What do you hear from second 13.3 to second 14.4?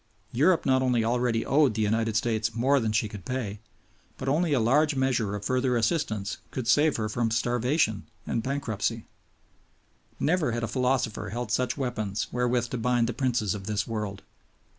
of this world.